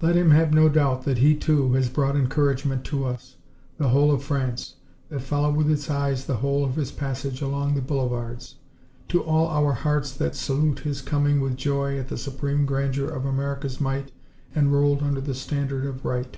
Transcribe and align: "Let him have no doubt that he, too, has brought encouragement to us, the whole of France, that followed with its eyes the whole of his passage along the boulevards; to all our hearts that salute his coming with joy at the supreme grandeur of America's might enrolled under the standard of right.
"Let 0.00 0.16
him 0.16 0.32
have 0.32 0.52
no 0.52 0.68
doubt 0.68 1.04
that 1.04 1.18
he, 1.18 1.36
too, 1.36 1.74
has 1.74 1.88
brought 1.88 2.16
encouragement 2.16 2.82
to 2.86 3.04
us, 3.04 3.36
the 3.78 3.90
whole 3.90 4.10
of 4.10 4.24
France, 4.24 4.74
that 5.10 5.22
followed 5.22 5.54
with 5.54 5.70
its 5.70 5.88
eyes 5.88 6.26
the 6.26 6.38
whole 6.38 6.64
of 6.64 6.74
his 6.74 6.90
passage 6.90 7.40
along 7.40 7.76
the 7.76 7.80
boulevards; 7.80 8.56
to 9.10 9.22
all 9.22 9.46
our 9.46 9.72
hearts 9.74 10.10
that 10.14 10.34
salute 10.34 10.80
his 10.80 11.00
coming 11.00 11.40
with 11.40 11.54
joy 11.56 11.96
at 12.00 12.08
the 12.08 12.18
supreme 12.18 12.66
grandeur 12.66 13.06
of 13.08 13.24
America's 13.24 13.80
might 13.80 14.10
enrolled 14.56 15.04
under 15.04 15.20
the 15.20 15.36
standard 15.36 15.86
of 15.86 16.04
right. 16.04 16.36